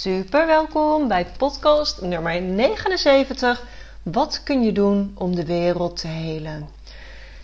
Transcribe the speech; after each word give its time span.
Super 0.00 0.46
welkom 0.46 1.08
bij 1.08 1.26
podcast 1.36 2.00
nummer 2.00 2.42
79. 2.42 3.62
Wat 4.02 4.42
kun 4.42 4.62
je 4.62 4.72
doen 4.72 5.12
om 5.14 5.34
de 5.34 5.44
wereld 5.44 5.96
te 5.96 6.06
helen? 6.06 6.68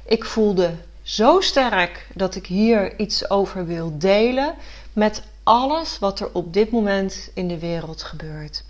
Ik 0.05 0.25
voelde 0.25 0.75
zo 1.03 1.41
sterk 1.41 2.07
dat 2.15 2.35
ik 2.35 2.47
hier 2.47 2.99
iets 2.99 3.31
over 3.31 3.67
wil 3.67 3.99
delen 3.99 4.55
met 4.93 5.23
alles 5.43 5.99
wat 5.99 6.21
er 6.21 6.29
op 6.33 6.53
dit 6.53 6.71
moment 6.71 7.31
in 7.35 7.49
de 7.49 7.59
wereld 7.59 8.03
gebeurt. 8.03 8.65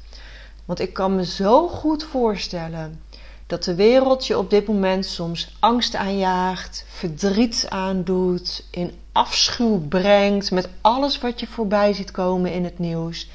Want 0.64 0.80
ik 0.80 0.92
kan 0.92 1.16
me 1.16 1.24
zo 1.24 1.68
goed 1.68 2.04
voorstellen 2.04 3.02
dat 3.46 3.64
de 3.64 3.74
wereld 3.74 4.26
je 4.26 4.38
op 4.38 4.50
dit 4.50 4.66
moment 4.66 5.06
soms 5.06 5.56
angst 5.60 5.94
aanjaagt, 5.94 6.84
verdriet 6.88 7.66
aandoet, 7.68 8.64
in 8.70 8.98
afschuw 9.12 9.88
brengt 9.88 10.50
met 10.50 10.68
alles 10.80 11.18
wat 11.18 11.40
je 11.40 11.46
voorbij 11.46 11.92
ziet 11.92 12.10
komen 12.10 12.52
in 12.52 12.64
het 12.64 12.78
nieuws. 12.78 13.28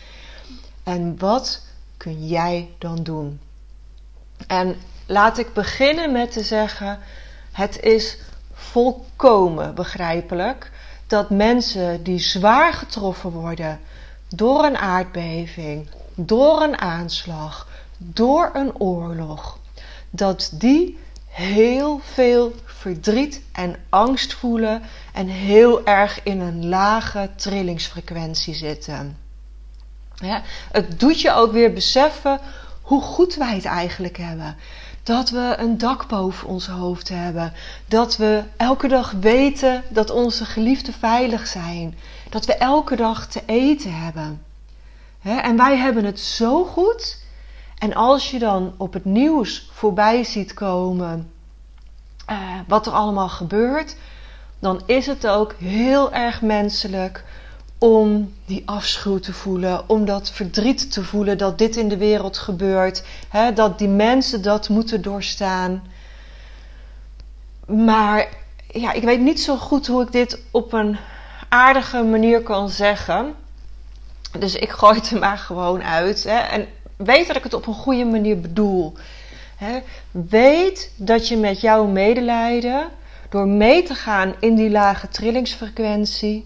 En 0.90 1.18
wat 1.18 1.62
kun 1.98 2.28
jij 2.28 2.70
dan 2.78 3.04
doen? 3.04 3.40
En 4.48 4.76
laat 5.06 5.38
ik 5.38 5.54
beginnen 5.54 6.12
met 6.12 6.32
te 6.32 6.44
zeggen: 6.44 7.00
het 7.52 7.80
is 7.80 8.18
volkomen 8.54 9.76
begrijpelijk 9.76 10.72
dat 11.08 11.30
mensen 11.30 12.04
die 12.04 12.20
zwaar 12.20 12.74
getroffen 12.74 13.32
worden 13.32 13.80
door 14.30 14.64
een 14.64 14.78
aardbeving, 14.78 15.88
door 16.16 16.62
een 16.62 16.78
aanslag, 16.78 17.68
door 17.98 18.50
een 18.54 18.80
oorlog, 18.80 19.58
dat 20.10 20.52
die 20.54 21.00
heel 21.28 22.00
veel 22.04 22.54
verdriet 22.66 23.42
en 23.52 23.76
angst 23.90 24.34
voelen 24.34 24.82
en 25.14 25.28
heel 25.28 25.86
erg 25.86 26.24
in 26.24 26.40
een 26.40 26.70
lage 26.70 27.30
trillingsfrequentie 27.36 28.54
zitten. 28.54 29.28
Het 30.72 31.00
doet 31.00 31.22
je 31.22 31.32
ook 31.32 31.52
weer 31.52 31.74
beseffen 31.74 32.40
hoe 32.82 33.02
goed 33.02 33.36
wij 33.36 33.56
het 33.56 33.66
eigenlijk 33.66 34.18
hebben. 34.18 34.58
Dat 35.04 35.30
we 35.30 35.56
een 35.58 35.78
dak 35.78 36.08
boven 36.08 36.48
ons 36.48 36.68
hoofd 36.68 37.10
hebben. 37.10 37.54
Dat 37.86 38.18
we 38.18 38.44
elke 38.58 38.88
dag 38.88 39.12
weten 39.12 39.84
dat 39.90 40.10
onze 40.10 40.46
geliefden 40.46 40.94
veilig 40.94 41.48
zijn. 41.48 41.98
Dat 42.30 42.46
we 42.46 42.54
elke 42.54 42.96
dag 42.96 43.28
te 43.28 43.42
eten 43.46 43.94
hebben. 43.94 44.44
En 45.22 45.58
wij 45.58 45.78
hebben 45.78 46.06
het 46.06 46.20
zo 46.20 46.64
goed. 46.66 47.18
En 47.78 47.94
als 47.94 48.32
je 48.32 48.40
dan 48.40 48.74
op 48.78 48.94
het 48.94 49.06
nieuws 49.06 49.70
voorbij 49.74 50.24
ziet 50.24 50.54
komen 50.54 51.32
uh, 52.30 52.38
wat 52.68 52.88
er 52.88 52.94
allemaal 52.94 53.30
gebeurt, 53.30 53.96
dan 54.60 54.82
is 54.86 55.06
het 55.06 55.28
ook 55.28 55.54
heel 55.54 56.14
erg 56.14 56.42
menselijk 56.42 57.24
om 57.80 58.34
die 58.46 58.64
afschuw 58.66 59.20
te 59.20 59.34
voelen, 59.34 59.90
om 59.90 60.06
dat 60.06 60.32
verdriet 60.32 60.92
te 60.92 61.04
voelen 61.04 61.38
dat 61.38 61.58
dit 61.58 61.76
in 61.76 61.90
de 61.90 61.98
wereld 61.98 62.38
gebeurt, 62.38 63.04
hè, 63.30 63.54
dat 63.54 63.78
die 63.78 63.88
mensen 63.88 64.42
dat 64.42 64.70
moeten 64.70 65.02
doorstaan. 65.02 65.84
Maar 67.66 68.28
ja, 68.68 68.92
ik 68.92 69.04
weet 69.04 69.20
niet 69.20 69.42
zo 69.42 69.58
goed 69.58 69.88
hoe 69.88 70.02
ik 70.02 70.12
dit 70.12 70.42
op 70.52 70.74
een 70.74 70.98
aardige 71.50 72.04
manier 72.04 72.44
kan 72.44 72.70
zeggen. 72.70 73.34
Dus 74.40 74.56
ik 74.56 74.70
gooi 74.70 74.96
het 74.96 75.12
er 75.12 75.20
maar 75.20 75.38
gewoon 75.38 75.84
uit. 75.84 76.24
Hè, 76.24 76.38
en 76.38 76.68
weet 76.96 77.28
dat 77.28 77.36
ik 77.36 77.44
het 77.44 77.54
op 77.54 77.68
een 77.68 77.74
goede 77.74 78.06
manier 78.06 78.40
bedoel. 78.40 78.94
Weet 80.12 80.92
dat 80.96 81.28
je 81.28 81.38
met 81.38 81.62
jouw 81.62 81.86
medelijden, 81.86 82.90
door 83.30 83.48
mee 83.48 83.84
te 83.84 83.96
gaan 83.96 84.34
in 84.40 84.56
die 84.56 84.70
lage 84.70 85.08
trillingsfrequentie, 85.08 86.46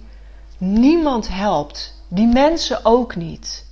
niemand 0.63 1.27
helpt. 1.27 1.93
Die 2.07 2.27
mensen 2.27 2.85
ook 2.85 3.15
niet. 3.15 3.65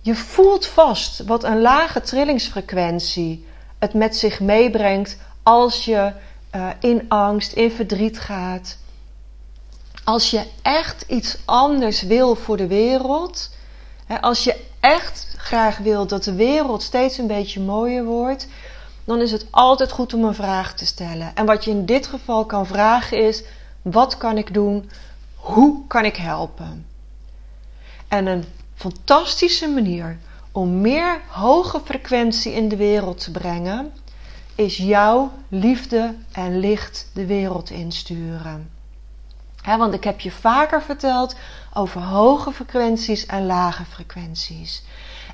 Je 0.00 0.14
voelt 0.14 0.66
vast 0.66 1.24
wat 1.24 1.44
een 1.44 1.60
lage 1.60 2.00
trillingsfrequentie 2.00 3.46
het 3.78 3.94
met 3.94 4.16
zich 4.16 4.40
meebrengt 4.40 5.18
als 5.42 5.84
je 5.84 6.12
uh, 6.54 6.68
in 6.80 7.04
angst, 7.08 7.52
in 7.52 7.70
verdriet 7.70 8.18
gaat. 8.18 8.78
Als 10.04 10.30
je 10.30 10.46
echt 10.62 11.04
iets 11.08 11.38
anders 11.44 12.02
wil 12.02 12.34
voor 12.34 12.56
de 12.56 12.66
wereld, 12.66 13.50
als 14.20 14.44
je 14.44 14.64
echt 14.80 15.34
graag 15.36 15.78
wil 15.78 16.06
dat 16.06 16.24
de 16.24 16.34
wereld 16.34 16.82
steeds 16.82 17.18
een 17.18 17.26
beetje 17.26 17.60
mooier 17.60 18.04
wordt, 18.04 18.48
dan 19.04 19.20
is 19.20 19.32
het 19.32 19.46
altijd 19.50 19.92
goed 19.92 20.14
om 20.14 20.24
een 20.24 20.34
vraag 20.34 20.74
te 20.74 20.86
stellen. 20.86 21.32
En 21.34 21.46
wat 21.46 21.64
je 21.64 21.70
in 21.70 21.86
dit 21.86 22.06
geval 22.06 22.44
kan 22.44 22.66
vragen 22.66 23.18
is: 23.18 23.42
wat 23.82 24.16
kan 24.16 24.38
ik 24.38 24.54
doen 24.54 24.90
hoe 25.46 25.86
kan 25.86 26.04
ik 26.04 26.16
helpen? 26.16 26.86
En 28.08 28.26
een 28.26 28.44
fantastische 28.74 29.68
manier 29.68 30.18
om 30.52 30.80
meer 30.80 31.20
hoge 31.28 31.80
frequentie 31.84 32.52
in 32.52 32.68
de 32.68 32.76
wereld 32.76 33.20
te 33.20 33.30
brengen, 33.30 33.92
is 34.54 34.76
jouw 34.76 35.32
liefde 35.48 36.14
en 36.32 36.58
licht 36.58 37.10
de 37.14 37.26
wereld 37.26 37.70
insturen. 37.70 38.70
want 39.64 39.94
ik 39.94 40.04
heb 40.04 40.20
je 40.20 40.30
vaker 40.30 40.82
verteld 40.82 41.36
over 41.74 42.00
hoge 42.00 42.52
frequenties 42.52 43.26
en 43.26 43.46
lage 43.46 43.84
frequenties. 43.84 44.82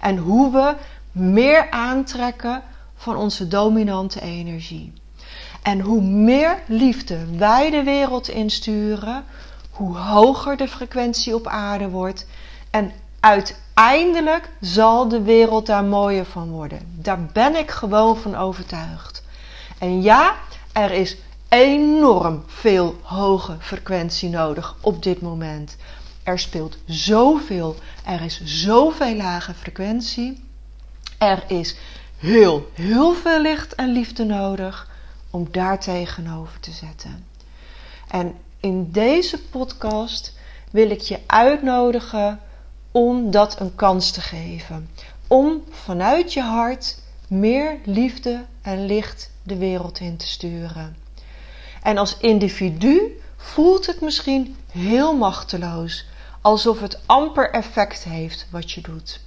En 0.00 0.16
hoe 0.16 0.52
we 0.52 0.74
meer 1.12 1.70
aantrekken 1.70 2.62
van 2.94 3.16
onze 3.16 3.48
dominante 3.48 4.20
energie. 4.20 4.92
En 5.62 5.80
hoe 5.80 6.02
meer 6.02 6.62
liefde 6.66 7.36
wij 7.36 7.70
de 7.70 7.82
wereld 7.82 8.28
insturen, 8.28 9.24
hoe 9.72 9.96
hoger 9.96 10.56
de 10.56 10.68
frequentie 10.68 11.34
op 11.34 11.46
aarde 11.46 11.88
wordt. 11.88 12.26
En 12.70 12.92
uiteindelijk 13.20 14.48
zal 14.60 15.08
de 15.08 15.22
wereld 15.22 15.66
daar 15.66 15.84
mooier 15.84 16.24
van 16.24 16.50
worden. 16.50 16.80
Daar 16.94 17.24
ben 17.32 17.56
ik 17.56 17.70
gewoon 17.70 18.16
van 18.16 18.36
overtuigd. 18.36 19.22
En 19.78 20.02
ja, 20.02 20.34
er 20.72 20.90
is 20.90 21.16
enorm 21.48 22.42
veel 22.46 22.98
hoge 23.02 23.56
frequentie 23.58 24.28
nodig 24.28 24.76
op 24.80 25.02
dit 25.02 25.20
moment. 25.20 25.76
Er 26.22 26.38
speelt 26.38 26.76
zoveel, 26.86 27.76
er 28.04 28.20
is 28.20 28.40
zoveel 28.44 29.16
lage 29.16 29.54
frequentie. 29.54 30.44
Er 31.18 31.44
is 31.46 31.76
heel, 32.18 32.70
heel 32.74 33.14
veel 33.14 33.40
licht 33.40 33.74
en 33.74 33.92
liefde 33.92 34.24
nodig 34.24 34.90
om 35.30 35.48
daar 35.50 35.80
tegenover 35.80 36.60
te 36.60 36.70
zetten. 36.70 37.26
En 38.08 38.34
in 38.62 38.90
deze 38.90 39.42
podcast 39.42 40.32
wil 40.70 40.90
ik 40.90 41.00
je 41.00 41.18
uitnodigen 41.26 42.40
om 42.90 43.30
dat 43.30 43.60
een 43.60 43.74
kans 43.74 44.10
te 44.10 44.20
geven. 44.20 44.88
Om 45.26 45.62
vanuit 45.70 46.32
je 46.32 46.42
hart 46.42 46.98
meer 47.28 47.78
liefde 47.84 48.44
en 48.62 48.86
licht 48.86 49.30
de 49.42 49.56
wereld 49.56 50.00
in 50.00 50.16
te 50.16 50.26
sturen. 50.26 50.96
En 51.82 51.98
als 51.98 52.16
individu 52.16 53.20
voelt 53.36 53.86
het 53.86 54.00
misschien 54.00 54.56
heel 54.72 55.16
machteloos, 55.16 56.06
alsof 56.40 56.80
het 56.80 56.98
amper 57.06 57.50
effect 57.50 58.04
heeft 58.04 58.46
wat 58.50 58.70
je 58.70 58.80
doet. 58.80 59.20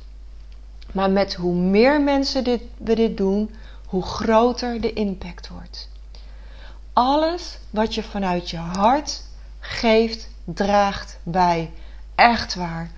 Maar 0.91 1.11
met 1.11 1.33
hoe 1.33 1.55
meer 1.55 2.01
mensen 2.01 2.43
dit, 2.43 2.61
we 2.77 2.95
dit 2.95 3.17
doen, 3.17 3.55
hoe 3.85 4.03
groter 4.03 4.81
de 4.81 4.93
impact 4.93 5.47
wordt. 5.47 5.89
Alles 6.93 7.57
wat 7.69 7.95
je 7.95 8.03
vanuit 8.03 8.49
je 8.49 8.57
hart 8.57 9.23
geeft, 9.69 10.29
draagt 10.43 11.19
bij. 11.23 11.71
Echt 12.15 12.55
waar. 12.55 12.91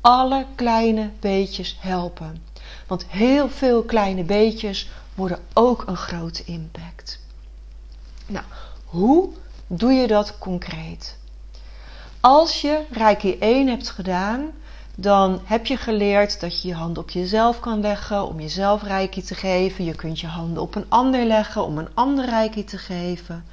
Alle 0.00 0.46
kleine 0.54 1.10
beetjes 1.20 1.76
helpen. 1.80 2.42
Want 2.86 3.06
heel 3.08 3.48
veel 3.48 3.82
kleine 3.82 4.22
beetjes 4.22 4.90
worden 5.14 5.38
ook 5.52 5.82
een 5.86 5.96
grote 5.96 6.44
impact. 6.44 7.20
Nou, 8.26 8.44
hoe 8.84 9.28
doe 9.66 9.92
je 9.92 10.06
dat 10.06 10.38
concreet? 10.38 11.16
Als 12.20 12.60
je 12.60 12.84
Reiki 12.90 13.38
1 13.38 13.68
hebt 13.68 13.90
gedaan, 13.90 14.50
dan 14.94 15.40
heb 15.44 15.66
je 15.66 15.76
geleerd 15.76 16.40
dat 16.40 16.62
je 16.62 16.68
je 16.68 16.74
hand 16.74 16.98
op 16.98 17.10
jezelf 17.10 17.60
kan 17.60 17.80
leggen 17.80 18.26
om 18.26 18.40
jezelf 18.40 18.82
reiki 18.82 19.22
te 19.22 19.34
geven. 19.34 19.84
Je 19.84 19.94
kunt 19.94 20.20
je 20.20 20.26
handen 20.26 20.62
op 20.62 20.74
een 20.74 20.86
ander 20.88 21.24
leggen 21.24 21.64
om 21.64 21.78
een 21.78 21.94
ander 21.94 22.24
reiki 22.24 22.64
te 22.64 22.78
geven. 22.78 23.44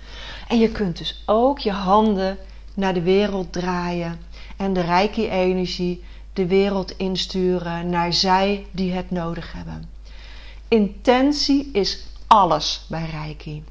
En 0.48 0.60
je 0.60 0.70
kunt 0.70 0.98
dus 0.98 1.24
ook 1.26 1.60
je 1.60 1.72
handen 1.72 2.38
naar 2.80 2.94
de 2.94 3.02
wereld 3.02 3.54
draaien 3.54 4.20
en 4.58 4.74
de 4.74 4.82
reiki-energie 4.82 6.04
de 6.34 6.48
wereld 6.48 6.98
insturen 6.98 7.90
naar 7.90 8.14
zij 8.14 8.66
die 8.72 8.92
het 8.92 9.12
nodig 9.12 9.54
hebben. 9.54 9.90
Intentie 10.68 11.70
is 11.74 12.06
alles 12.28 12.86
bij 12.88 13.06
reiki. 13.12 13.64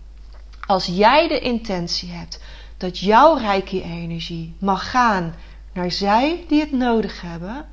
Als 0.66 0.87
jij 0.87 1.28
de 1.28 1.38
intentie 1.38 2.10
hebt 2.10 2.40
dat 2.76 2.99
jouw 2.99 3.37
reiki-energie 3.37 4.55
mag 4.58 4.90
gaan 4.90 5.34
naar 5.72 5.90
zij 5.90 6.44
die 6.49 6.61
het 6.61 6.72
nodig 6.72 7.20
hebben. 7.20 7.66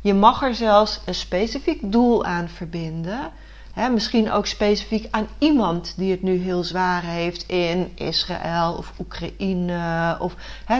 Je 0.00 0.14
mag 0.14 0.42
er 0.42 0.54
zelfs 0.54 1.00
een 1.04 1.14
specifiek 1.14 1.92
doel 1.92 2.24
aan 2.24 2.48
verbinden. 2.48 3.32
Misschien 3.74 4.30
ook 4.30 4.46
specifiek 4.46 5.06
aan 5.10 5.28
iemand 5.38 5.94
die 5.96 6.10
het 6.10 6.22
nu 6.22 6.38
heel 6.38 6.64
zwaar 6.64 7.02
heeft 7.02 7.42
in 7.46 7.92
Israël 7.94 8.74
of 8.78 8.92
Oekraïne 8.98 10.16
of 10.20 10.34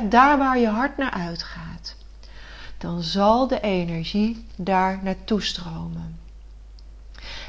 daar 0.09 0.39
waar 0.39 0.59
je 0.59 0.69
hart 0.69 0.97
naar 0.97 1.11
uitgaat. 1.11 1.95
Dan 2.79 3.03
zal 3.03 3.47
de 3.47 3.61
energie 3.61 4.45
daar 4.57 5.01
naartoe 5.03 5.43
stromen. 5.43 6.19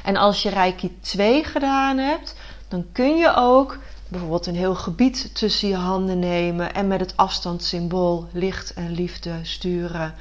En 0.02 0.16
als 0.16 0.42
je 0.42 0.48
Reiki 0.48 0.96
2 1.00 1.44
gedaan 1.44 1.98
hebt, 1.98 2.36
dan 2.68 2.86
kun 2.92 3.16
je 3.16 3.34
ook 3.36 3.78
bijvoorbeeld 4.08 4.46
een 4.46 4.56
heel 4.56 4.74
gebied 4.74 5.34
tussen 5.34 5.68
je 5.68 5.76
handen 5.76 6.18
nemen 6.18 6.74
en 6.74 6.86
met 6.86 7.00
het 7.00 7.16
afstandssymbool 7.16 8.28
licht 8.32 8.74
en 8.74 8.90
liefde 8.92 9.38
sturen. 9.42 10.14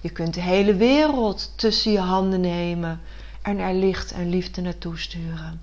Je 0.00 0.10
kunt 0.10 0.34
de 0.34 0.40
hele 0.40 0.74
wereld 0.74 1.52
tussen 1.56 1.92
je 1.92 2.00
handen 2.00 2.40
nemen 2.40 3.00
en 3.42 3.58
er 3.58 3.74
licht 3.74 4.12
en 4.12 4.28
liefde 4.28 4.60
naartoe 4.60 4.98
sturen. 4.98 5.60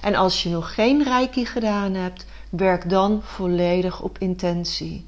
En 0.00 0.14
als 0.14 0.42
je 0.42 0.48
nog 0.48 0.74
geen 0.74 1.02
reiki 1.02 1.46
gedaan 1.46 1.94
hebt, 1.94 2.26
werk 2.50 2.90
dan 2.90 3.20
volledig 3.22 4.00
op 4.00 4.18
intentie. 4.18 5.06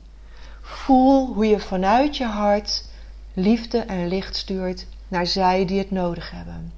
Voel 0.61 1.35
hoe 1.35 1.47
je 1.47 1.61
vanuit 1.61 2.17
je 2.17 2.25
hart 2.25 2.85
liefde 3.35 3.79
en 3.79 4.09
licht 4.09 4.37
stuurt 4.37 4.87
naar 5.09 5.27
zij 5.27 5.65
die 5.65 5.79
het 5.79 5.91
nodig 5.91 6.31
hebben. 6.31 6.73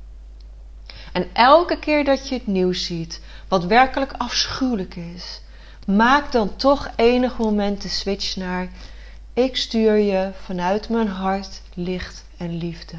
En 1.12 1.28
elke 1.32 1.78
keer 1.78 2.04
dat 2.04 2.28
je 2.28 2.34
het 2.34 2.46
nieuws 2.46 2.84
ziet, 2.84 3.20
wat 3.48 3.64
werkelijk 3.64 4.12
afschuwelijk 4.12 4.96
is, 4.96 5.40
maak 5.86 6.32
dan 6.32 6.56
toch 6.56 6.90
enig 6.96 7.38
moment 7.38 7.82
de 7.82 7.88
switch 7.88 8.36
naar: 8.36 8.68
ik 9.34 9.56
stuur 9.56 9.96
je 9.96 10.30
vanuit 10.44 10.88
mijn 10.88 11.08
hart 11.08 11.62
licht 11.74 12.24
en 12.36 12.56
liefde. 12.56 12.96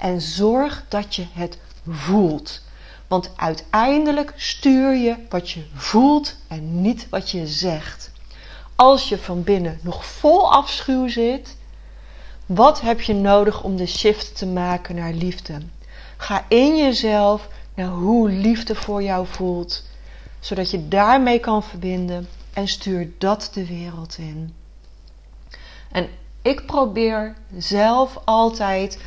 En 0.00 0.20
zorg 0.20 0.84
dat 0.88 1.14
je 1.14 1.26
het 1.32 1.58
voelt. 1.88 2.60
Want 3.08 3.30
uiteindelijk 3.36 4.32
stuur 4.36 4.94
je 4.94 5.16
wat 5.28 5.50
je 5.50 5.64
voelt 5.74 6.36
en 6.48 6.80
niet 6.80 7.08
wat 7.08 7.30
je 7.30 7.46
zegt. 7.46 8.10
Als 8.76 9.08
je 9.08 9.18
van 9.18 9.42
binnen 9.42 9.78
nog 9.82 10.04
vol 10.06 10.52
afschuw 10.52 11.08
zit, 11.08 11.56
wat 12.46 12.80
heb 12.80 13.00
je 13.00 13.14
nodig 13.14 13.62
om 13.62 13.76
de 13.76 13.86
shift 13.86 14.36
te 14.36 14.46
maken 14.46 14.94
naar 14.94 15.12
liefde? 15.12 15.58
Ga 16.16 16.44
in 16.48 16.76
jezelf 16.76 17.48
naar 17.74 17.88
hoe 17.88 18.30
liefde 18.30 18.74
voor 18.74 19.02
jou 19.02 19.26
voelt, 19.26 19.84
zodat 20.40 20.70
je 20.70 20.88
daarmee 20.88 21.38
kan 21.38 21.62
verbinden 21.62 22.28
en 22.52 22.68
stuur 22.68 23.12
dat 23.18 23.50
de 23.54 23.66
wereld 23.66 24.18
in. 24.18 24.54
En 25.90 26.08
ik 26.42 26.66
probeer 26.66 27.34
zelf 27.58 28.18
altijd 28.24 28.98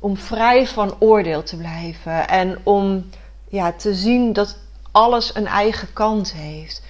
om 0.00 0.16
vrij 0.16 0.66
van 0.66 0.96
oordeel 0.98 1.42
te 1.42 1.56
blijven 1.56 2.28
en 2.28 2.58
om 2.62 3.10
ja, 3.48 3.72
te 3.72 3.94
zien 3.94 4.32
dat 4.32 4.58
alles 4.90 5.34
een 5.34 5.46
eigen 5.46 5.92
kant 5.92 6.32
heeft. 6.32 6.82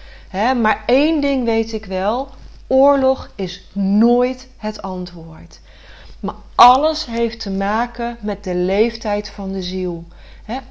maar 0.61 0.83
één 0.87 1.21
ding 1.21 1.45
weet 1.45 1.73
ik 1.73 1.85
wel: 1.85 2.29
oorlog 2.67 3.31
is 3.35 3.69
nooit 3.73 4.49
het 4.57 4.83
antwoord. 4.83 5.61
Maar 6.21 6.35
alles 6.55 7.07
heeft 7.07 7.41
te 7.41 7.51
maken 7.51 8.17
met 8.21 8.45
de 8.45 8.55
leeftijd 8.55 9.31
van 9.31 9.53
de 9.53 9.63
ziel. 9.63 10.05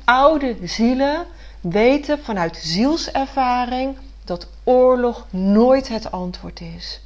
oude 0.03 0.55
zielen 0.63 1.25
weten 1.61 2.19
vanuit 2.23 2.57
zielservaring 2.57 3.97
dat 4.23 4.47
oorlog 4.63 5.25
nooit 5.29 5.87
het 5.87 6.11
antwoord 6.11 6.61
is. 6.61 7.01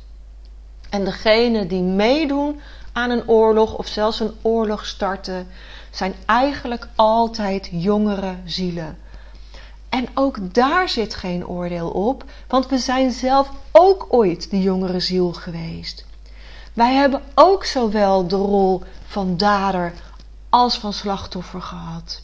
En 0.89 1.05
degenen 1.05 1.67
die 1.67 1.81
meedoen 1.81 2.59
aan 2.99 3.09
een 3.09 3.27
oorlog 3.27 3.77
of 3.77 3.87
zelfs 3.87 4.19
een 4.19 4.33
oorlog 4.41 4.85
starten, 4.85 5.47
zijn 5.91 6.15
eigenlijk 6.25 6.87
altijd 6.95 7.69
jongere 7.71 8.35
zielen. 8.45 8.97
En 9.89 10.07
ook 10.13 10.53
daar 10.53 10.89
zit 10.89 11.15
geen 11.15 11.47
oordeel 11.47 11.89
op, 11.89 12.23
want 12.47 12.67
we 12.67 12.77
zijn 12.77 13.11
zelf 13.11 13.49
ook 13.71 14.05
ooit 14.09 14.49
de 14.49 14.61
jongere 14.61 14.99
ziel 14.99 15.33
geweest. 15.33 16.05
Wij 16.73 16.93
hebben 16.93 17.21
ook 17.35 17.65
zowel 17.65 18.27
de 18.27 18.35
rol 18.35 18.83
van 19.05 19.37
dader 19.37 19.93
als 20.49 20.77
van 20.77 20.93
slachtoffer 20.93 21.61
gehad. 21.61 22.21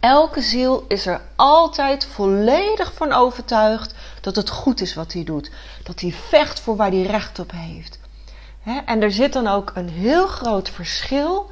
Elke 0.00 0.40
ziel 0.42 0.84
is 0.88 1.06
er 1.06 1.20
altijd 1.36 2.06
volledig 2.06 2.92
van 2.94 3.12
overtuigd 3.12 3.94
dat 4.20 4.36
het 4.36 4.50
goed 4.50 4.80
is 4.80 4.94
wat 4.94 5.12
hij 5.12 5.24
doet. 5.24 5.50
Dat 5.82 6.00
hij 6.00 6.12
vecht 6.12 6.60
voor 6.60 6.76
waar 6.76 6.90
hij 6.90 7.02
recht 7.02 7.38
op 7.38 7.50
heeft. 7.54 7.98
En 8.64 9.02
er 9.02 9.12
zit 9.12 9.32
dan 9.32 9.46
ook 9.46 9.72
een 9.74 9.88
heel 9.88 10.26
groot 10.26 10.70
verschil 10.70 11.50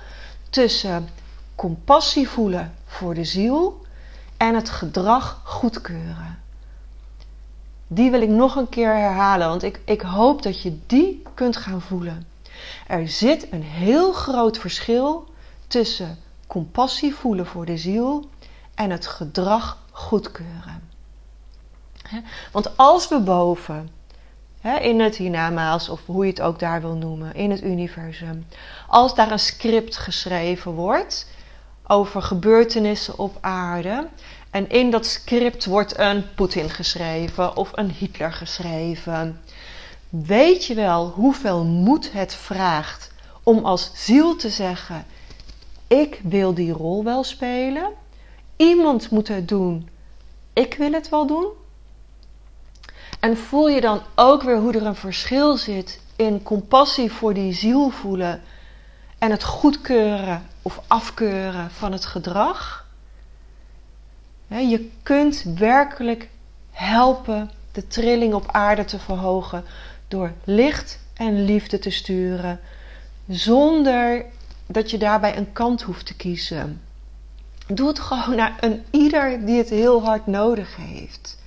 tussen 0.51 1.09
compassie 1.55 2.29
voelen 2.29 2.75
voor 2.85 3.15
de 3.15 3.25
ziel 3.25 3.87
en 4.37 4.55
het 4.55 4.71
gedrag 4.71 5.41
goedkeuren. 5.45 6.39
Die 7.87 8.11
wil 8.11 8.23
ik 8.23 8.29
nog 8.29 8.57
een 8.57 8.69
keer 8.69 8.95
herhalen, 8.97 9.49
want 9.49 9.63
ik, 9.63 9.81
ik 9.85 10.01
hoop 10.01 10.43
dat 10.43 10.63
je 10.63 10.79
die 10.87 11.23
kunt 11.35 11.57
gaan 11.57 11.81
voelen. 11.81 12.27
Er 12.87 13.09
zit 13.09 13.53
een 13.53 13.63
heel 13.63 14.13
groot 14.13 14.59
verschil 14.59 15.29
tussen 15.67 16.19
compassie 16.47 17.15
voelen 17.15 17.47
voor 17.47 17.65
de 17.67 17.77
ziel 17.77 18.29
en 18.75 18.91
het 18.91 19.07
gedrag 19.07 19.79
goedkeuren. 19.91 20.89
Want 22.53 22.77
als 22.77 23.09
we 23.09 23.21
boven, 23.21 23.91
in 24.63 25.01
het 25.01 25.17
hiernamaals 25.17 25.89
of 25.89 26.01
hoe 26.07 26.25
je 26.25 26.31
het 26.31 26.41
ook 26.41 26.59
daar 26.59 26.81
wil 26.81 26.95
noemen, 26.95 27.35
in 27.35 27.51
het 27.51 27.63
universum, 27.63 28.47
als 28.89 29.15
daar 29.15 29.31
een 29.31 29.39
script 29.39 29.97
geschreven 29.97 30.73
wordt 30.73 31.27
over 31.87 32.23
gebeurtenissen 32.23 33.19
op 33.19 33.37
aarde, 33.41 34.09
en 34.51 34.71
in 34.71 34.91
dat 34.91 35.07
script 35.07 35.65
wordt 35.65 35.99
een 35.99 36.35
Poetin 36.35 36.71
geschreven 36.71 37.57
of 37.57 37.71
een 37.75 37.91
Hitler 37.91 38.33
geschreven. 38.33 39.41
Weet 40.09 40.65
je 40.65 40.75
wel 40.75 41.09
hoeveel 41.09 41.65
moed 41.65 42.13
het 42.13 42.35
vraagt 42.35 43.13
om 43.43 43.65
als 43.65 43.91
ziel 43.95 44.37
te 44.37 44.49
zeggen: 44.49 45.07
Ik 45.87 46.21
wil 46.23 46.55
die 46.55 46.73
rol 46.73 47.05
wel 47.05 47.25
spelen. 47.25 47.91
Iemand 48.57 49.11
moet 49.11 49.29
het 49.29 49.49
doen. 49.49 49.89
Ik 50.53 50.75
wil 50.75 50.93
het 50.93 51.09
wel 51.09 51.27
doen. 51.27 51.47
En 53.21 53.37
voel 53.37 53.69
je 53.69 53.81
dan 53.81 54.03
ook 54.15 54.43
weer 54.43 54.57
hoe 54.57 54.73
er 54.73 54.87
een 54.87 54.95
verschil 54.95 55.57
zit 55.57 56.01
in 56.17 56.43
compassie 56.43 57.13
voor 57.13 57.35
die 57.35 57.53
ziel 57.53 57.91
voelen 57.91 58.43
en 59.19 59.31
het 59.31 59.45
goedkeuren 59.45 60.47
of 60.63 60.81
afkeuren 60.87 61.71
van 61.71 61.93
het 61.93 62.05
gedrag? 62.05 62.87
Je 64.47 64.91
kunt 65.03 65.43
werkelijk 65.43 66.29
helpen 66.71 67.51
de 67.73 67.87
trilling 67.87 68.35
op 68.35 68.51
aarde 68.51 68.85
te 68.85 68.99
verhogen 68.99 69.65
door 70.09 70.33
licht 70.45 70.99
en 71.15 71.45
liefde 71.45 71.79
te 71.79 71.91
sturen, 71.91 72.61
zonder 73.29 74.25
dat 74.67 74.91
je 74.91 74.99
daarbij 74.99 75.37
een 75.37 75.53
kant 75.53 75.83
hoeft 75.83 76.07
te 76.07 76.17
kiezen. 76.17 76.83
Doe 77.67 77.89
het 77.89 77.99
gewoon 77.99 78.37
naar 78.37 78.57
een 78.61 78.85
ieder 78.91 79.47
die 79.47 79.59
het 79.59 79.69
heel 79.69 80.05
hard 80.05 80.27
nodig 80.27 80.77
heeft. 80.77 81.39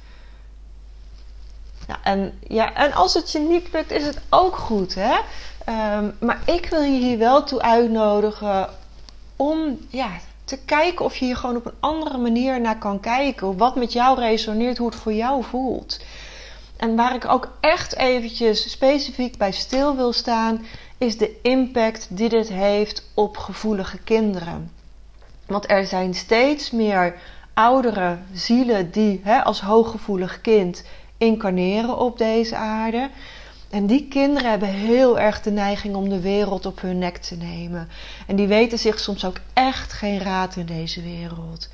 Ja, 1.88 2.00
en, 2.04 2.40
ja, 2.48 2.74
en 2.74 2.94
als 2.94 3.14
het 3.14 3.32
je 3.32 3.40
niet 3.40 3.74
lukt, 3.74 3.92
is 3.92 4.06
het 4.06 4.22
ook 4.30 4.56
goed. 4.56 4.96
Hè? 4.96 5.16
Ehm, 5.66 6.10
maar 6.20 6.40
ik 6.46 6.70
wil 6.70 6.82
je 6.82 7.00
hier 7.00 7.18
wel 7.18 7.44
toe 7.44 7.62
uitnodigen 7.62 8.70
om 9.36 9.78
ja, 9.90 10.10
te 10.44 10.58
kijken 10.58 11.06
of 11.06 11.16
je 11.16 11.26
hier 11.26 11.38
gewoon 11.38 11.56
op 11.56 11.66
een 11.66 11.78
andere 11.80 12.18
manier 12.18 12.62
naar 12.62 12.78
kan 12.78 13.00
kijken. 13.00 13.58
Wat 13.58 13.76
met 13.76 13.94
jou 13.94 14.20
resoneert, 14.20 14.78
hoe 14.78 14.90
het 14.90 15.00
voor 15.00 15.14
jou 15.14 15.44
voelt. 15.44 16.00
En 16.78 16.96
waar 16.96 17.16
ik 17.16 17.26
ook 17.26 17.52
echt 17.60 17.96
eventjes 17.96 18.72
specifiek 18.72 19.38
bij 19.38 19.52
stil 19.52 19.96
wil 19.96 20.14
staan, 20.14 20.66
is 20.98 21.18
de 21.18 21.40
impact 21.42 22.08
die 22.10 22.30
dit 22.30 22.50
heeft 22.50 23.04
op 23.14 23.38
gevoelige 23.38 23.98
kinderen. 23.98 24.72
Want 25.46 25.70
er 25.70 25.86
zijn 25.86 26.14
steeds 26.14 26.72
meer 26.72 27.16
oudere 27.54 28.18
zielen 28.34 28.92
die 28.92 29.22
hè, 29.24 29.44
als 29.44 29.62
hooggevoelig 29.62 30.42
kind 30.42 30.84
incarneren 31.24 31.98
op 31.98 32.18
deze 32.18 32.56
aarde. 32.56 33.10
En 33.70 33.86
die 33.86 34.08
kinderen 34.08 34.50
hebben 34.50 34.70
heel 34.70 35.20
erg 35.20 35.42
de 35.42 35.52
neiging 35.52 35.96
om 35.96 36.10
de 36.10 36.20
wereld 36.20 36.66
op 36.66 36.82
hun 36.82 36.98
nek 36.98 37.18
te 37.18 37.36
nemen. 37.36 37.90
En 38.28 38.36
die 38.36 38.48
weten 38.48 38.80
zich 38.80 39.00
soms 39.00 39.26
ook 39.26 39.38
echt 39.54 39.94
geen 39.94 40.20
raad 40.20 40.56
in 40.56 40.66
deze 40.66 41.02
wereld. 41.02 41.70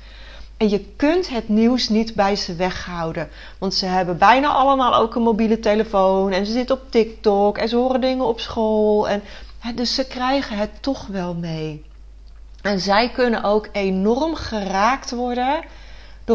En 0.56 0.68
je 0.68 0.84
kunt 0.96 1.28
het 1.28 1.48
nieuws 1.48 1.88
niet 1.88 2.14
bij 2.14 2.36
ze 2.36 2.54
weghouden. 2.54 3.28
Want 3.58 3.74
ze 3.74 3.86
hebben 3.86 4.18
bijna 4.18 4.48
allemaal 4.48 4.94
ook 4.94 5.14
een 5.14 5.22
mobiele 5.22 5.58
telefoon. 5.58 6.32
En 6.32 6.46
ze 6.46 6.52
zitten 6.52 6.76
op 6.76 6.90
TikTok. 6.90 7.58
En 7.58 7.68
ze 7.68 7.76
horen 7.76 8.00
dingen 8.00 8.24
op 8.24 8.40
school. 8.40 9.08
En, 9.08 9.22
dus 9.74 9.94
ze 9.94 10.06
krijgen 10.06 10.56
het 10.56 10.82
toch 10.82 11.06
wel 11.06 11.34
mee. 11.34 11.84
En 12.62 12.80
zij 12.80 13.10
kunnen 13.10 13.42
ook 13.42 13.68
enorm 13.72 14.34
geraakt 14.34 15.10
worden 15.10 15.60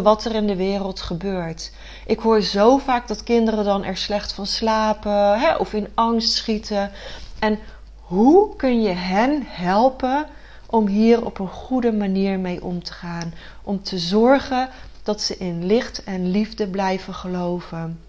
wat 0.04 0.26
er 0.26 0.36
in 0.36 0.48
de 0.48 0.56
wereld 0.56 1.02
gebeurt. 1.02 1.72
Ik 2.06 2.20
hoor 2.20 2.42
zo 2.42 2.78
vaak 2.78 3.08
dat 3.08 3.24
kinderen 3.24 3.64
dan 3.64 3.84
er 3.84 3.98
slecht 3.98 4.34
van 4.34 4.46
slapen 4.46 5.40
hè, 5.40 5.56
of 5.56 5.74
in 5.74 5.88
angst 5.94 6.34
schieten. 6.34 6.92
En 7.40 7.60
hoe 8.02 8.56
kun 8.56 8.82
je 8.82 8.90
hen 8.90 9.44
helpen 9.48 10.26
om 10.66 10.88
hier 10.88 11.26
op 11.26 11.40
een 11.40 11.48
goede 11.48 11.92
manier 11.92 12.40
mee 12.40 12.64
om 12.64 12.84
te 12.84 12.94
gaan? 12.94 13.34
Om 13.64 13.84
te 13.84 13.98
zorgen 13.98 14.70
dat 15.04 15.22
ze 15.22 15.38
in 15.38 15.66
licht 15.66 16.04
en 16.04 16.32
liefde 16.32 16.68
blijven 16.68 17.14
geloven. 17.14 18.00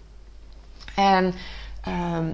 En 0.95 1.33
ehm, 1.81 2.29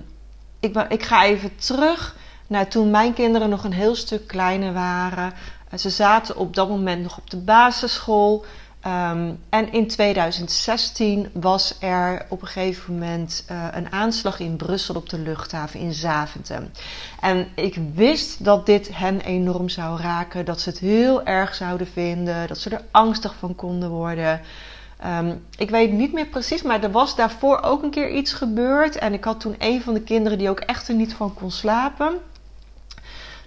ik, 0.60 0.76
ik 0.90 1.04
ga 1.04 1.26
even 1.26 1.56
terug 1.56 2.16
naar 2.48 2.68
toen 2.68 2.92
mijn 2.92 3.14
kinderen 3.14 3.50
nog 3.50 3.64
een 3.64 3.74
heel 3.74 3.96
stuk 3.96 4.28
kleiner 4.28 4.74
waren. 4.74 5.34
Ze 5.78 5.90
zaten 5.90 6.38
op 6.38 6.56
dat 6.56 6.70
moment 6.70 7.04
nog 7.04 7.18
op 7.18 7.30
de 7.30 7.38
basisschool. 7.38 8.46
Um, 8.88 9.40
en 9.50 9.72
in 9.72 9.88
2016 9.88 11.30
was 11.34 11.76
er 11.80 12.26
op 12.30 12.42
een 12.42 12.48
gegeven 12.48 12.94
moment 12.94 13.46
uh, 13.52 13.68
een 13.72 13.92
aanslag 13.92 14.40
in 14.40 14.56
Brussel 14.56 14.96
op 14.96 15.10
de 15.10 15.20
luchthaven 15.20 15.80
in 15.80 15.94
Zaventem. 15.94 16.72
En 17.20 17.48
ik 17.56 17.80
wist 17.94 18.44
dat 18.44 18.66
dit 18.66 18.98
hen 18.98 19.22
enorm 19.22 19.70
zou 19.70 20.02
raken, 20.02 20.46
dat 20.46 20.62
ze 20.62 20.70
het 20.70 20.80
heel 20.80 21.24
erg 21.24 21.56
zouden 21.56 21.88
vinden, 21.88 22.48
dat 22.48 22.58
ze 22.58 22.70
er 22.70 22.84
angstig 22.92 23.36
van 23.40 23.56
konden 23.56 23.90
worden. 23.90 24.42
Um, 25.06 25.46
ik 25.58 25.70
weet 25.70 25.92
niet 25.92 26.14
meer 26.14 26.28
precies, 26.28 26.62
maar 26.62 26.84
er 26.84 26.92
was 26.92 27.16
daarvoor 27.16 27.62
ook 27.62 27.84
een 27.84 27.92
keer 27.92 28.10
iets 28.10 28.34
gebeurd. 28.34 28.96
En 28.96 29.14
ik 29.14 29.24
had 29.24 29.40
toen 29.40 29.56
een 29.58 29.82
van 29.82 29.94
de 29.94 30.02
kinderen 30.02 30.38
die 30.38 30.50
ook 30.50 30.60
echt 30.60 30.88
er 30.88 30.96
niet 30.96 31.14
van 31.14 31.34
kon 31.34 31.52
slapen. 31.52 32.14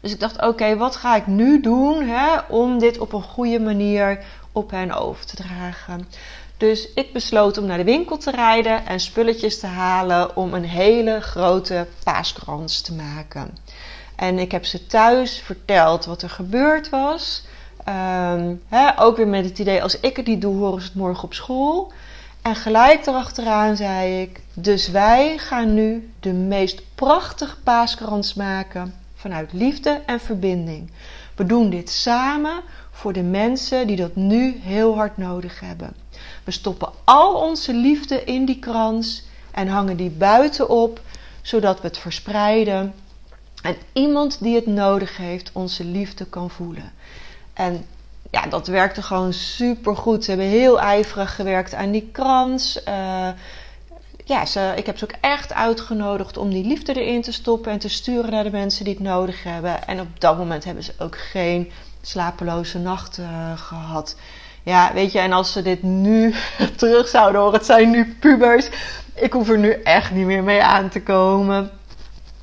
Dus 0.00 0.12
ik 0.12 0.20
dacht, 0.20 0.42
oké, 0.42 0.76
wat 0.76 0.96
ga 0.96 1.16
ik 1.16 1.26
nu 1.26 1.60
doen 1.60 2.02
hè, 2.02 2.38
om 2.48 2.78
dit 2.78 2.98
op 2.98 3.12
een 3.12 3.22
goede 3.22 3.60
manier 3.60 4.24
op 4.56 4.70
hen 4.70 4.92
over 4.92 5.26
te 5.26 5.36
dragen. 5.36 6.08
Dus 6.56 6.92
ik 6.94 7.12
besloot 7.12 7.58
om 7.58 7.66
naar 7.66 7.78
de 7.78 7.84
winkel 7.84 8.16
te 8.16 8.30
rijden 8.30 8.86
en 8.86 9.00
spulletjes 9.00 9.60
te 9.60 9.66
halen 9.66 10.36
om 10.36 10.54
een 10.54 10.64
hele 10.64 11.20
grote 11.20 11.86
paaskrans 12.04 12.80
te 12.80 12.94
maken. 12.94 13.58
En 14.16 14.38
ik 14.38 14.52
heb 14.52 14.64
ze 14.64 14.86
thuis 14.86 15.38
verteld 15.38 16.04
wat 16.04 16.22
er 16.22 16.30
gebeurd 16.30 16.88
was. 16.88 17.44
Um, 17.88 18.62
ook 18.96 19.16
weer 19.16 19.28
met 19.28 19.44
het 19.44 19.58
idee, 19.58 19.82
als 19.82 20.00
ik 20.00 20.16
het 20.16 20.26
niet 20.26 20.40
doe, 20.40 20.56
horen 20.56 20.80
ze 20.80 20.86
het 20.86 20.96
morgen 20.96 21.24
op 21.24 21.34
school. 21.34 21.92
En 22.42 22.56
gelijk 22.56 23.06
erachteraan 23.06 23.76
zei 23.76 24.20
ik, 24.22 24.40
dus 24.54 24.88
wij 24.88 25.38
gaan 25.38 25.74
nu 25.74 26.10
de 26.20 26.32
meest 26.32 26.82
prachtige 26.94 27.56
paaskrans 27.60 28.34
maken 28.34 28.94
vanuit 29.14 29.52
liefde 29.52 30.02
en 30.06 30.20
verbinding. 30.20 30.90
We 31.36 31.46
doen 31.46 31.70
dit 31.70 31.90
samen 31.90 32.62
voor 32.96 33.12
de 33.12 33.22
mensen 33.22 33.86
die 33.86 33.96
dat 33.96 34.16
nu 34.16 34.60
heel 34.62 34.94
hard 34.94 35.16
nodig 35.16 35.60
hebben. 35.60 35.96
We 36.44 36.50
stoppen 36.50 36.92
al 37.04 37.34
onze 37.34 37.74
liefde 37.74 38.24
in 38.24 38.44
die 38.44 38.58
krans 38.58 39.22
en 39.50 39.68
hangen 39.68 39.96
die 39.96 40.10
buiten 40.10 40.68
op, 40.68 41.00
zodat 41.42 41.80
we 41.80 41.86
het 41.86 41.98
verspreiden 41.98 42.94
en 43.62 43.76
iemand 43.92 44.42
die 44.42 44.54
het 44.54 44.66
nodig 44.66 45.16
heeft 45.16 45.50
onze 45.52 45.84
liefde 45.84 46.24
kan 46.24 46.50
voelen. 46.50 46.92
En 47.52 47.84
ja, 48.30 48.46
dat 48.46 48.66
werkte 48.66 49.02
gewoon 49.02 49.32
super 49.32 49.96
goed. 49.96 50.24
Ze 50.24 50.30
hebben 50.30 50.48
heel 50.48 50.80
ijverig 50.80 51.34
gewerkt 51.34 51.74
aan 51.74 51.90
die 51.90 52.08
krans. 52.12 52.80
Uh, 52.88 53.28
ja, 54.24 54.46
ze, 54.46 54.72
ik 54.76 54.86
heb 54.86 54.98
ze 54.98 55.04
ook 55.04 55.16
echt 55.20 55.52
uitgenodigd 55.52 56.36
om 56.36 56.50
die 56.50 56.66
liefde 56.66 57.00
erin 57.00 57.22
te 57.22 57.32
stoppen 57.32 57.72
en 57.72 57.78
te 57.78 57.88
sturen 57.88 58.30
naar 58.30 58.44
de 58.44 58.50
mensen 58.50 58.84
die 58.84 58.94
het 58.94 59.02
nodig 59.02 59.42
hebben. 59.42 59.86
En 59.86 60.00
op 60.00 60.20
dat 60.20 60.38
moment 60.38 60.64
hebben 60.64 60.84
ze 60.84 60.92
ook 60.98 61.18
geen 61.18 61.70
slapeloze 62.06 62.78
nachten 62.78 63.30
uh, 63.30 63.58
gehad. 63.58 64.16
Ja, 64.62 64.90
weet 64.94 65.12
je, 65.12 65.18
en 65.18 65.32
als 65.32 65.52
ze 65.52 65.62
dit 65.62 65.82
nu 65.82 66.34
terug 66.76 67.08
zouden 67.08 67.40
horen, 67.40 67.56
het 67.56 67.66
zijn 67.66 67.90
nu 67.90 68.16
pubers. 68.20 68.68
Ik 69.14 69.32
hoef 69.32 69.48
er 69.48 69.58
nu 69.58 69.72
echt 69.72 70.10
niet 70.10 70.26
meer 70.26 70.42
mee 70.42 70.62
aan 70.62 70.88
te 70.88 71.02
komen. 71.02 71.70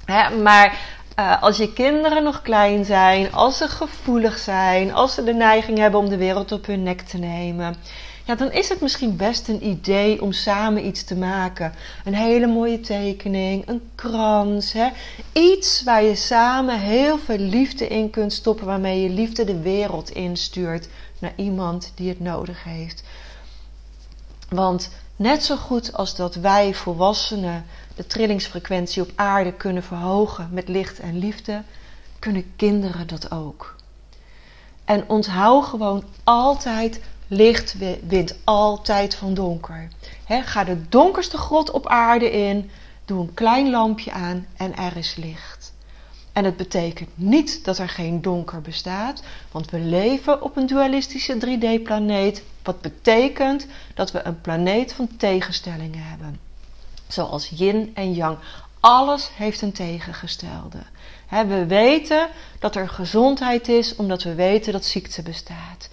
Hè, 0.05 0.29
maar 0.41 0.77
uh, 1.20 1.41
als 1.43 1.58
je 1.58 1.74
kinderen 1.74 2.24
nog 2.24 2.41
klein 2.41 2.86
zijn, 2.86 3.34
als 3.34 3.58
ze 3.58 3.67
gevoelig 3.67 4.38
zijn, 4.38 4.93
als 4.93 5.13
ze 5.13 5.24
de 5.24 5.34
neiging 5.34 5.77
hebben 5.77 6.00
om 6.00 6.10
de 6.10 6.17
wereld 6.17 6.51
op 6.51 6.65
hun 6.65 6.84
nek 6.84 7.01
te 7.01 7.17
nemen 7.17 7.75
ja, 8.25 8.35
dan 8.35 8.51
is 8.51 8.69
het 8.69 8.81
misschien 8.81 9.15
best 9.15 9.47
een 9.47 9.67
idee 9.67 10.21
om 10.21 10.31
samen 10.31 10.85
iets 10.85 11.03
te 11.03 11.15
maken. 11.15 11.73
Een 12.05 12.15
hele 12.15 12.47
mooie 12.47 12.79
tekening, 12.79 13.67
een 13.67 13.81
krans, 13.95 14.73
hè? 14.73 14.89
iets 15.31 15.83
waar 15.83 16.03
je 16.03 16.15
samen 16.15 16.79
heel 16.79 17.17
veel 17.17 17.37
liefde 17.37 17.87
in 17.87 18.09
kunt 18.09 18.33
stoppen, 18.33 18.65
waarmee 18.65 19.01
je 19.01 19.09
liefde 19.09 19.43
de 19.43 19.59
wereld 19.59 20.09
instuurt 20.09 20.87
naar 21.19 21.33
iemand 21.35 21.91
die 21.95 22.09
het 22.09 22.19
nodig 22.19 22.63
heeft. 22.63 23.03
Want 24.49 24.89
net 25.15 25.43
zo 25.43 25.55
goed 25.55 25.93
als 25.93 26.15
dat 26.15 26.35
wij 26.35 26.73
volwassenen 26.73 27.65
de 27.95 28.07
trillingsfrequentie 28.07 29.01
op 29.01 29.11
aarde 29.15 29.53
kunnen 29.53 29.83
verhogen 29.83 30.49
met 30.51 30.67
licht 30.67 30.99
en 30.99 31.17
liefde, 31.17 31.63
kunnen 32.19 32.53
kinderen 32.55 33.07
dat 33.07 33.31
ook. 33.31 33.75
En 34.85 35.09
onthoud 35.09 35.65
gewoon 35.65 36.03
altijd 36.23 37.01
Licht 37.35 37.75
wint 38.07 38.35
altijd 38.43 39.15
van 39.15 39.33
donker. 39.33 39.87
ga 40.27 40.63
de 40.63 40.89
donkerste 40.89 41.37
grot 41.37 41.71
op 41.71 41.87
aarde 41.87 42.31
in, 42.31 42.71
doe 43.05 43.21
een 43.21 43.33
klein 43.33 43.69
lampje 43.69 44.11
aan 44.11 44.45
en 44.57 44.75
er 44.75 44.97
is 44.97 45.15
licht. 45.15 45.73
En 46.33 46.45
het 46.45 46.57
betekent 46.57 47.09
niet 47.15 47.65
dat 47.65 47.77
er 47.77 47.89
geen 47.89 48.21
donker 48.21 48.61
bestaat, 48.61 49.23
want 49.51 49.69
we 49.69 49.79
leven 49.79 50.41
op 50.41 50.57
een 50.57 50.67
dualistische 50.67 51.37
3D-planeet, 51.45 52.43
wat 52.63 52.81
betekent 52.81 53.67
dat 53.93 54.11
we 54.11 54.25
een 54.25 54.41
planeet 54.41 54.93
van 54.93 55.17
tegenstellingen 55.17 56.03
hebben. 56.03 56.39
Zoals 57.07 57.49
yin 57.55 57.91
en 57.93 58.13
yang. 58.13 58.37
Alles 58.79 59.29
heeft 59.35 59.61
een 59.61 59.71
tegengestelde. 59.71 60.83
we 61.29 61.65
weten 61.65 62.27
dat 62.59 62.75
er 62.75 62.89
gezondheid 62.89 63.67
is 63.67 63.95
omdat 63.95 64.23
we 64.23 64.35
weten 64.35 64.71
dat 64.71 64.85
ziekte 64.85 65.21
bestaat. 65.21 65.89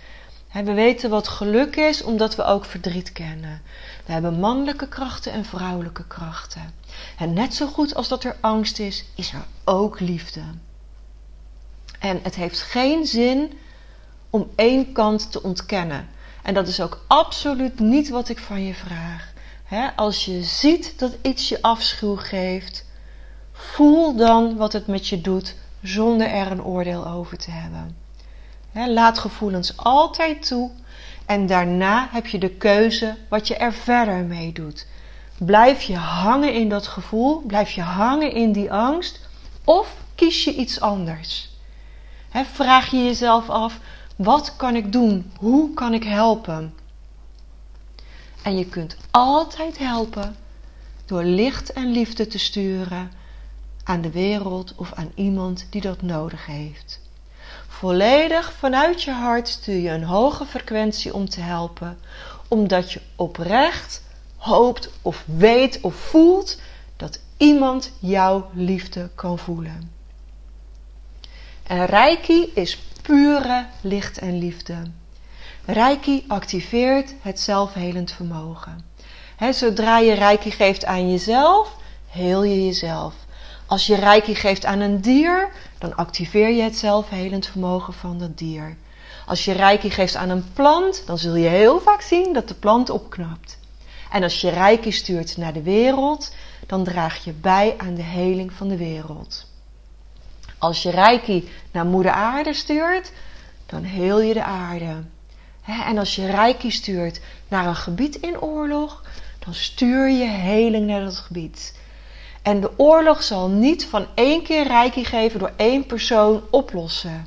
We 0.53 0.73
weten 0.73 1.11
wat 1.11 1.29
geluk 1.29 1.77
is 1.77 2.03
omdat 2.03 2.37
we 2.37 2.45
ook 2.45 2.65
verdriet 2.65 3.13
kennen. 3.13 3.63
We 4.07 4.13
hebben 4.13 4.41
mannelijke 4.41 4.89
krachten 4.89 5.33
en 5.33 5.45
vrouwelijke 5.45 6.07
krachten. 6.07 6.75
En 7.19 7.33
net 7.33 7.55
zo 7.55 7.67
goed 7.67 7.95
als 7.95 8.09
dat 8.09 8.25
er 8.25 8.37
angst 8.41 8.79
is, 8.79 9.05
is 9.15 9.33
er 9.33 9.45
ook 9.65 10.01
liefde. 10.01 10.43
En 11.99 12.21
het 12.23 12.35
heeft 12.35 12.61
geen 12.61 13.07
zin 13.07 13.53
om 14.31 14.51
één 14.57 14.93
kant 14.93 15.33
te 15.33 15.43
ontkennen. 15.43 16.09
En 16.43 16.55
dat 16.55 16.69
is 16.69 16.81
ook 16.81 17.05
absoluut 17.07 17.79
niet 17.79 18.09
wat 18.09 18.29
ik 18.29 18.39
van 18.39 18.65
je 18.65 18.75
vraag. 18.75 19.33
als 19.97 20.25
je 20.25 20.43
ziet 20.43 20.99
dat 20.99 21.17
iets 21.23 21.49
je 21.49 21.63
afschuw 21.63 22.17
geeft, 22.17 22.85
voel 23.53 24.17
dan 24.17 24.57
wat 24.57 24.73
het 24.73 24.87
met 24.87 25.07
je 25.07 25.21
doet 25.21 25.55
zonder 25.83 26.27
er 26.27 26.51
een 26.51 26.65
oordeel 26.65 27.07
over 27.07 27.39
te 27.39 27.51
hebben 27.51 28.00
laat 28.73 29.19
gevoelens 29.19 29.77
altijd 29.77 30.47
toe 30.47 30.71
en 31.27 31.47
daarna 31.47 32.09
heb 32.11 32.27
je 32.27 32.39
de 32.39 32.51
keuze 32.51 33.17
wat 33.29 33.49
je 33.49 33.57
er 33.57 33.73
verder 33.73 34.25
mee 34.25 34.53
doet. 34.53 34.87
Blijf 35.39 35.83
je 35.83 35.97
hangen 35.97 36.55
in 36.55 36.69
dat 36.69 36.87
gevoel, 36.87 37.43
blijf 37.47 37.71
je 37.71 37.83
hangen 37.83 38.33
in 38.33 38.53
die 38.53 38.73
angst 38.73 39.21
of 39.65 39.95
kies 40.15 40.45
je 40.45 40.55
iets 40.55 40.81
anders? 40.81 41.49
vraag 42.53 42.91
je 42.91 43.05
jezelf 43.05 43.49
af, 43.49 43.79
wat 44.17 44.57
kan 44.57 44.77
ik 44.77 44.93
doen? 44.93 45.33
Hoe 45.39 45.75
kan 45.75 45.95
ik 45.95 46.05
helpen? 46.05 46.75
En 48.43 48.59
je 48.59 48.67
kunt 48.67 48.97
altijd 49.11 49.79
helpen 49.79 50.37
door 51.07 51.23
licht 51.23 51.73
en 51.73 51.93
liefde 51.93 52.27
te 52.27 52.39
sturen 52.39 53.13
aan 53.85 54.01
de 54.01 54.11
wereld 54.11 54.75
of 54.77 54.93
aan 54.93 55.13
iemand 55.15 55.67
die 55.71 55.81
dat 55.81 56.03
nodig 56.03 56.47
heeft. 56.47 57.01
Volledig 57.81 58.53
vanuit 58.53 59.03
je 59.03 59.11
hart 59.11 59.49
stuur 59.49 59.81
je 59.81 59.91
een 59.91 60.05
hoge 60.05 60.47
frequentie 60.47 61.15
om 61.15 61.29
te 61.29 61.41
helpen, 61.41 61.99
omdat 62.49 62.93
je 62.93 63.01
oprecht 63.17 64.03
hoopt 64.37 64.91
of 65.03 65.25
weet 65.27 65.81
of 65.81 65.95
voelt 65.95 66.61
dat 66.97 67.21
iemand 67.37 67.93
jouw 67.99 68.51
liefde 68.53 69.11
kan 69.15 69.39
voelen. 69.39 69.93
En 71.63 71.87
Reiki 71.87 72.51
is 72.55 72.79
pure 73.03 73.67
licht 73.81 74.19
en 74.19 74.39
liefde. 74.39 74.83
Reiki 75.65 76.25
activeert 76.29 77.15
het 77.21 77.41
zelfhelend 77.41 78.13
vermogen. 78.13 78.85
zodra 79.51 79.99
je 79.99 80.13
Reiki 80.13 80.51
geeft 80.51 80.85
aan 80.85 81.11
jezelf, 81.11 81.77
heel 82.07 82.43
je 82.43 82.65
jezelf. 82.65 83.15
Als 83.71 83.87
je 83.87 83.95
reiki 83.95 84.35
geeft 84.35 84.65
aan 84.65 84.81
een 84.81 85.01
dier, 85.01 85.51
dan 85.79 85.97
activeer 85.97 86.49
je 86.49 86.63
het 86.63 86.77
zelfhelend 86.77 87.47
vermogen 87.47 87.93
van 87.93 88.19
dat 88.19 88.39
dier. 88.39 88.77
Als 89.27 89.45
je 89.45 89.53
reiki 89.53 89.91
geeft 89.91 90.17
aan 90.17 90.29
een 90.29 90.53
plant, 90.53 91.03
dan 91.07 91.19
zul 91.19 91.35
je 91.35 91.49
heel 91.49 91.81
vaak 91.81 92.01
zien 92.01 92.33
dat 92.33 92.49
de 92.49 92.55
plant 92.55 92.91
opknapt. 92.91 93.59
En 94.11 94.23
als 94.23 94.41
je 94.41 94.49
reiki 94.49 94.93
stuurt 94.93 95.37
naar 95.37 95.53
de 95.53 95.63
wereld, 95.63 96.35
dan 96.67 96.85
draag 96.85 97.25
je 97.25 97.33
bij 97.33 97.75
aan 97.79 97.95
de 97.95 98.03
heling 98.03 98.53
van 98.53 98.69
de 98.69 98.77
wereld. 98.77 99.47
Als 100.59 100.83
je 100.83 100.91
reiki 100.91 101.49
naar 101.73 101.87
moeder 101.87 102.13
aarde 102.13 102.55
stuurt, 102.55 103.13
dan 103.67 103.83
heel 103.83 104.21
je 104.21 104.35
de 104.35 104.45
aarde. 104.45 105.03
En 105.65 105.99
als 105.99 106.15
je 106.15 106.31
reiki 106.31 106.71
stuurt 106.71 107.21
naar 107.49 107.67
een 107.67 107.77
gebied 107.77 108.17
in 108.17 108.41
oorlog, 108.41 109.03
dan 109.39 109.55
stuur 109.55 110.11
je 110.11 110.29
heling 110.29 110.87
naar 110.87 111.01
dat 111.01 111.17
gebied. 111.17 111.79
En 112.43 112.61
de 112.61 112.71
oorlog 112.77 113.23
zal 113.23 113.49
niet 113.49 113.87
van 113.87 114.07
één 114.15 114.43
keer 114.43 114.67
reiki 114.67 115.05
geven 115.05 115.39
door 115.39 115.53
één 115.57 115.87
persoon 115.87 116.43
oplossen. 116.51 117.27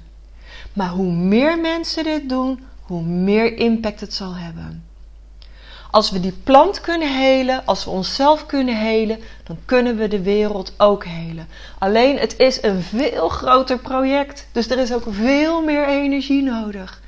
Maar 0.73 0.89
hoe 0.89 1.11
meer 1.11 1.59
mensen 1.59 2.03
dit 2.03 2.29
doen, 2.29 2.65
hoe 2.81 3.01
meer 3.01 3.57
impact 3.57 3.99
het 3.99 4.13
zal 4.13 4.35
hebben. 4.35 4.85
Als 5.91 6.11
we 6.11 6.19
die 6.19 6.37
plant 6.43 6.81
kunnen 6.81 7.17
helen, 7.17 7.65
als 7.65 7.85
we 7.85 7.89
onszelf 7.89 8.45
kunnen 8.45 8.77
helen, 8.77 9.19
dan 9.43 9.57
kunnen 9.65 9.97
we 9.97 10.07
de 10.07 10.21
wereld 10.21 10.73
ook 10.77 11.05
helen. 11.05 11.47
Alleen 11.79 12.17
het 12.17 12.37
is 12.37 12.63
een 12.63 12.81
veel 12.81 13.29
groter 13.29 13.79
project, 13.79 14.47
dus 14.51 14.69
er 14.69 14.79
is 14.79 14.93
ook 14.93 15.05
veel 15.09 15.61
meer 15.61 15.87
energie 15.87 16.43
nodig. 16.43 17.01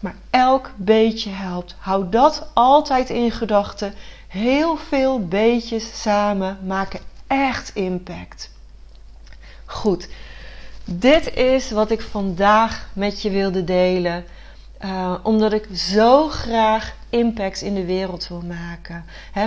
Maar 0.00 0.14
elk 0.30 0.70
beetje 0.76 1.30
helpt. 1.30 1.74
Hou 1.78 2.08
dat 2.08 2.50
altijd 2.54 3.10
in 3.10 3.30
gedachten. 3.30 3.94
Heel 4.28 4.76
veel 4.76 5.26
beetjes 5.26 6.02
samen 6.02 6.58
maken 6.66 7.00
echt 7.26 7.74
impact. 7.74 8.50
Goed, 9.64 10.08
dit 10.84 11.34
is 11.34 11.70
wat 11.70 11.90
ik 11.90 12.00
vandaag 12.00 12.88
met 12.92 13.22
je 13.22 13.30
wilde 13.30 13.64
delen. 13.64 14.24
Uh, 14.84 15.14
omdat 15.22 15.52
ik 15.52 15.68
zo 15.74 16.28
graag 16.28 16.94
impact 17.10 17.60
in 17.60 17.74
de 17.74 17.84
wereld 17.84 18.28
wil 18.28 18.42
maken. 18.42 19.04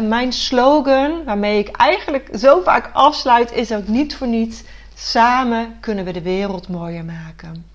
mijn 0.08 0.34
slogan, 0.34 1.24
waarmee 1.24 1.60
ik 1.60 1.76
eigenlijk 1.76 2.30
zo 2.38 2.62
vaak 2.62 2.90
afsluit, 2.94 3.52
is 3.52 3.72
ook 3.72 3.88
niet 3.88 4.16
voor 4.16 4.28
niets. 4.28 4.64
Samen 4.96 5.78
kunnen 5.80 6.06
we 6.06 6.12
de 6.12 6.22
wereld 6.22 6.68
mooier 6.68 7.06
maken. 7.06 7.66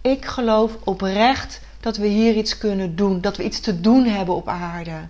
Ik 0.00 0.24
geloof 0.24 0.76
oprecht 0.84 1.60
dat 1.80 1.96
we 1.96 2.06
hier 2.06 2.34
iets 2.34 2.58
kunnen 2.58 2.96
doen, 2.96 3.20
dat 3.20 3.36
we 3.36 3.44
iets 3.44 3.60
te 3.60 3.80
doen 3.80 4.04
hebben 4.04 4.34
op 4.34 4.48
aarde. 4.48 5.08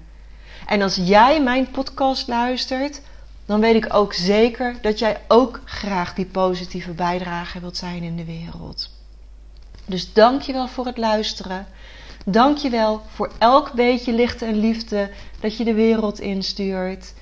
En 0.66 0.82
als 0.82 0.96
jij 0.96 1.42
mijn 1.42 1.70
podcast 1.70 2.28
luistert, 2.28 3.00
dan 3.50 3.60
weet 3.60 3.84
ik 3.84 3.94
ook 3.94 4.12
zeker 4.12 4.74
dat 4.80 4.98
jij 4.98 5.20
ook 5.28 5.60
graag 5.64 6.14
die 6.14 6.26
positieve 6.26 6.92
bijdrage 6.92 7.60
wilt 7.60 7.76
zijn 7.76 8.02
in 8.02 8.16
de 8.16 8.24
wereld. 8.24 8.90
Dus 9.86 10.12
dank 10.12 10.42
je 10.42 10.52
wel 10.52 10.68
voor 10.68 10.86
het 10.86 10.96
luisteren. 10.96 11.66
Dank 12.24 12.56
je 12.56 12.70
wel 12.70 13.02
voor 13.08 13.30
elk 13.38 13.72
beetje 13.72 14.12
licht 14.12 14.42
en 14.42 14.60
liefde 14.60 15.10
dat 15.40 15.56
je 15.56 15.64
de 15.64 15.74
wereld 15.74 16.20
instuurt. 16.20 17.14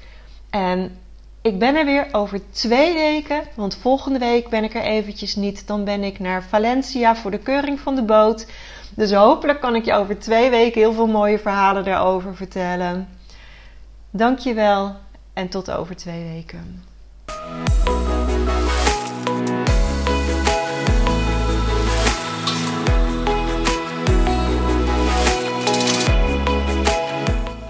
En 0.51 0.99
ik 1.43 1.59
ben 1.59 1.77
er 1.77 1.85
weer 1.85 2.09
over 2.13 2.51
twee 2.51 2.95
weken, 2.95 3.43
want 3.55 3.75
volgende 3.75 4.19
week 4.19 4.49
ben 4.49 4.65
ik 4.65 4.75
er 4.75 4.83
eventjes 4.83 5.37
niet. 5.37 5.67
Dan 5.67 5.85
ben 5.85 6.05
ik 6.05 6.19
naar 6.19 6.43
Valencia 6.43 7.17
voor 7.17 7.31
de 7.31 7.39
keuring 7.39 7.81
van 7.81 7.95
de 7.95 8.05
boot. 8.05 8.47
Dus 8.95 9.13
hopelijk 9.13 9.61
kan 9.61 9.75
ik 9.75 9.85
je 9.85 9.95
over 9.95 10.19
twee 10.19 10.51
weken 10.51 10.81
heel 10.81 10.93
veel 10.93 11.07
mooie 11.07 11.39
verhalen 11.39 11.85
daarover 11.85 12.37
vertellen. 12.37 13.09
Dank 14.11 14.39
je 14.39 14.55
wel 14.55 15.07
en 15.39 15.49
tot 15.49 15.71
over 15.71 15.97
twee 15.97 16.25
weken. 16.25 16.83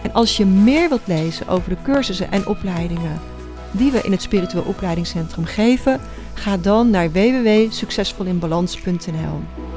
En 0.03 0.13
als 0.13 0.37
je 0.37 0.47
meer 0.47 0.89
wilt 0.89 1.07
lezen 1.07 1.49
over 1.49 1.69
de 1.69 1.77
cursussen 1.83 2.31
en 2.31 2.47
opleidingen 2.47 3.21
die 3.71 3.91
we 3.91 4.01
in 4.03 4.13
het 4.13 4.23
Spiritueel 4.23 4.65
Opleidingscentrum 4.65 5.45
geven, 5.45 6.01
ga 6.35 6.57
dan 6.57 6.91
naar 6.91 7.13
www.succesvolinbalans.nl. 7.13 9.68